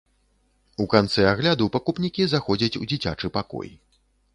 [0.83, 3.69] У канцы агляду пакупнікі заходзяць у дзіцячы пакой.